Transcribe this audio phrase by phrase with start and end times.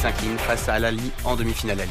[0.00, 1.88] face à Lali en demi-finale Ligue.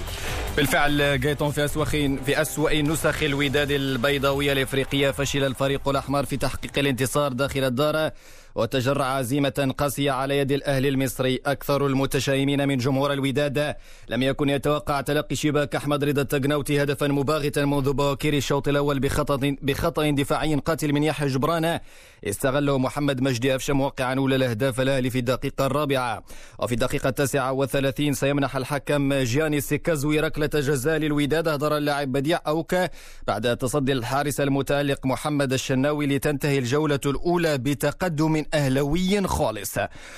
[0.57, 1.85] بالفعل جايتون في أسوأ
[2.25, 8.11] في أسوأ نسخ الوداد البيضاوية الإفريقية فشل الفريق الأحمر في تحقيق الانتصار داخل الدار
[8.59, 11.39] وتجرع عزيمة قاسية على يد الأهلي المصري.
[11.45, 13.75] أكثر المتشائمين من جمهور الوداد
[14.09, 19.55] لم يكن يتوقع تلقي شباك أحمد رضا التقنوتي هدفا مباغتا منذ بواكير الشوط الأول بخطأ
[19.61, 21.79] بخطأ دفاعي قاتل من يحيى جبران.
[22.23, 26.23] استغله محمد مجدي أفشة موقعا أولى الأهداف الأهلي في الدقيقة الرابعة.
[26.59, 32.89] وفي الدقيقة التاسعة والثلاثين سيمنح الحكم جياني سيكازوي ركلة جزاء للوداد أهدر اللاعب بديع أوكا
[33.27, 39.77] بعد تصدي الحارس المتألق محمد الشناوي لتنتهي الجولة الأولى بتقدم أهلوي خالص.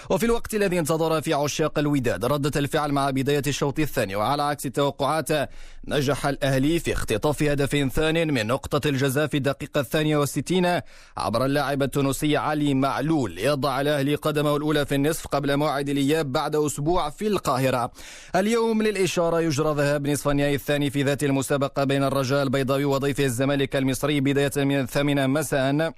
[0.10, 4.66] وفي الوقت الذي انتظر في عشاق الوداد ردة الفعل مع بداية الشوط الثاني وعلى عكس
[4.66, 5.50] التوقعات
[5.88, 10.80] نجح الأهلي في اختطاف هدف ثان من نقطة الجزاء في الدقيقة الثانية والستين
[11.18, 13.38] عبر اللاعب التونسي علي معلول.
[13.40, 17.92] يضع الأهلي قدمه الأولى في النصف قبل موعد الإياب بعد أسبوع في القاهرة.
[18.36, 23.76] اليوم للإشارة يجرى ذهاب نصف النهائي الثاني في ذات المسابقة بين الرجاء البيضاوي وضيف الزمالك
[23.76, 25.94] المصري بداية من الثامنة مساء.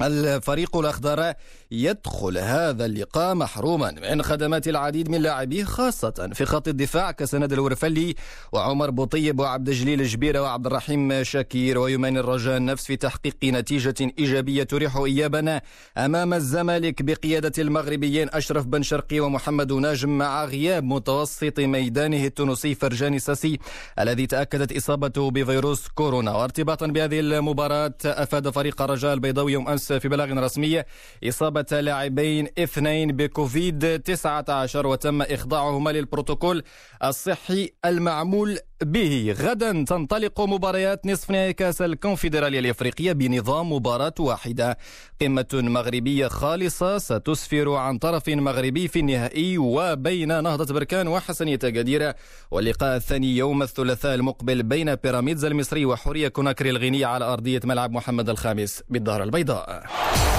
[0.00, 1.34] الفريق الأخضر
[1.70, 8.14] يدخل هذا اللقاء محروما من خدمات العديد من لاعبيه خاصة في خط الدفاع كسند الورفلي
[8.52, 14.62] وعمر بوطيب وعبد الجليل جبيرة وعبد الرحيم شاكير ويماني الرجاء النفس في تحقيق نتيجة إيجابية
[14.62, 15.62] تريح إيابنا
[15.98, 23.18] أمام الزمالك بقيادة المغربيين أشرف بن شرقي ومحمد ناجم مع غياب متوسط ميدانه التونسي فرجاني
[23.18, 23.58] ساسي
[23.98, 26.32] الذي تأكدت إصابته بفيروس كورونا.
[26.32, 30.82] وارتباطا بهذه المباراة أفاد فريق الرجاء البيضاوي يوم أمس في بلاغ رسمي
[31.28, 36.62] إصابة لاعبين اثنين بكوفيد 19 وتم إخضاعهما للبروتوكول
[37.04, 39.34] الصحي المعمول به.
[39.38, 44.78] غدا تنطلق مباريات نصف نهائي كأس الكونفدرالية الإفريقية بنظام مباراة واحدة.
[45.20, 52.14] قمة مغربية خالصة ستسفر عن طرف مغربي في النهائي وبين نهضة بركان وحسنية قديرة
[52.50, 58.28] واللقاء الثاني يوم الثلاثاء المقبل بين بيراميدز المصري وحورية كوناكري الغينية على أرضية ملعب محمد
[58.28, 59.71] الخامس بالدار البيضاء.
[59.72, 60.31] Uh,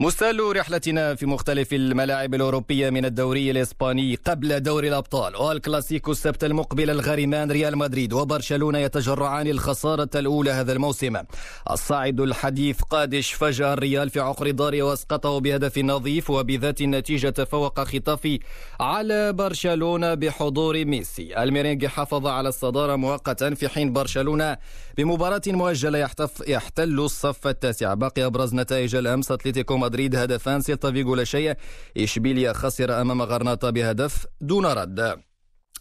[0.00, 6.90] مستهل رحلتنا في مختلف الملاعب الأوروبية من الدوري الإسباني قبل دوري الأبطال والكلاسيكو السبت المقبل
[6.90, 11.16] الغريمان ريال مدريد وبرشلونة يتجرعان الخسارة الأولى هذا الموسم.
[11.70, 18.40] الصاعد الحديث قادش فجأة الريال في عقر دار واسقطه بهدف نظيف وبذات النتيجة تفوق خطافي
[18.80, 21.42] على برشلونة بحضور ميسي.
[21.42, 24.56] الميرينج حافظ على الصدارة مؤقتا في حين برشلونة
[24.96, 26.08] بمباراة مؤجلة
[26.48, 27.94] يحتل الصف التاسع.
[27.94, 31.54] باقي أبرز نتائج الأمس أتلتيكو مدريد هدفان سيلتا فيغو لا شيء.
[31.96, 35.16] إشبيليا خسر أمام غرناطة بهدف دون رد.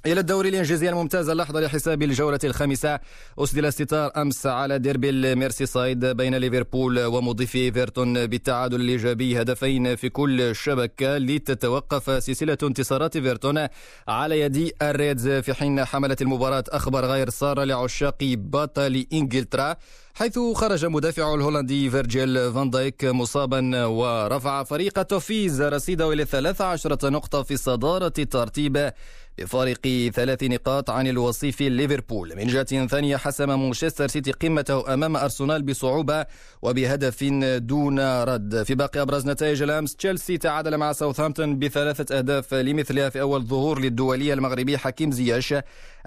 [0.06, 3.00] إلى الدوري الإنجليزي الممتاز اللحظة لحساب الجولة الخامسة.
[3.40, 9.42] أسدل الستار أمس على ديربي الميرسي سايد بين ليفربول ومضيفه إيفرتون بالتعادل الإيجابي.
[9.42, 13.68] هدفين في كل شبكة لتتوقف سلسلة انتصارات إيفرتون.
[14.08, 19.76] على يد الريدز في حين حملت المباراة أخبار غير سارة لعشاق بطل إنجلترا.
[20.18, 27.44] حيث خرج مدافعه الهولندي فيرجيل فان دايك مصابا ورفع فريق توفيز رصيده إلى 13 نقطة
[27.44, 28.92] في صدارة الترتيب
[29.38, 32.36] بفارق ثلاث نقاط عن الوصيف ليفربول.
[32.36, 36.26] من جهة ثانية حسم مانشستر سيتي قمته أمام أرسنال بصعوبة
[36.62, 37.24] وبهدف
[37.58, 38.64] دون رد.
[38.64, 43.80] في باقي أبرز نتائج الأمس تشيلسي تعادل مع ساوثهامبتون بثلاثة أهداف لمثلها في أول ظهور
[43.80, 45.54] للدولي المغربي حكيم زياش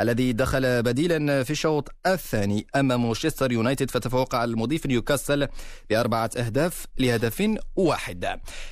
[0.00, 3.90] الذي دخل بديلا في الشوط الثاني أما مانشستر يونايتد.
[3.98, 5.48] فتفوق على المضيف نيوكاسل
[5.90, 8.24] بأربعة أهداف لهدف واحد.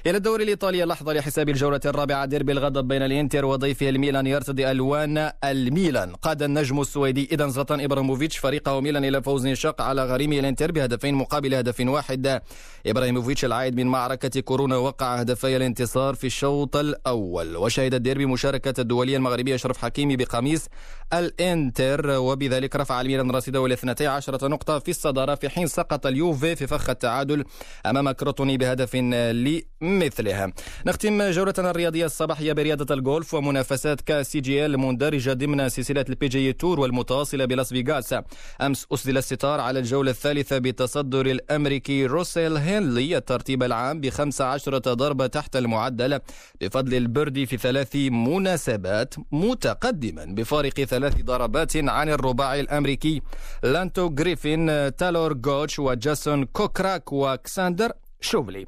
[0.07, 5.31] إلى الدوري الإيطالي لحظة لحساب الجولة الرابعة ديربي الغضب بين الإنتر وضيفه الميلان يرتدي ألوان
[5.45, 6.15] الميلان.
[6.15, 11.15] قاد النجم السويدي إذا زلاتان إبراهيموفيتش فريقه ميلان إلى فوز شاق على غريمه الإنتر بهدفين
[11.15, 12.41] مقابل هدف واحد.
[12.87, 17.57] إبراهيموفيتش العائد من معركة كورونا وقع هدفي الانتصار في الشوط الأول.
[17.57, 20.69] وشهد الديربي مشاركة الدولي المغربي أشرف حكيمي بقميص
[21.13, 25.16] الإنتر وبذلك رفع الميلان رصيده إلى 12 نقطة في الصدارة.
[25.16, 27.45] في حين سقط اليوفي في فخ التعادل
[27.86, 30.53] أمام كروتوني بهدف لمثله
[30.86, 36.81] نختم جولتنا الرياضية الصباحية برياضة الجولف ومنافسات كاس CJ المندرجة ضمن سلسلة ال PGA Tour
[36.80, 38.15] والمتواصلة بلاس فيغاس.
[38.63, 45.27] أمس أسدل الستار على الجولة الثالثة بتصدر الأمريكي روسيل هنلي الترتيب العام ب 15 ضربة
[45.27, 46.21] تحت المعدل
[46.60, 53.22] بفضل البردي في ثلاث مناسبات متقدما بفارق ثلاث ضربات عن الرباعي الأمريكي
[53.62, 54.66] لانتو غريفين
[55.06, 57.91] تالور جوتش وجاسون كوكراك وكساندر
[58.22, 58.66] شوفلي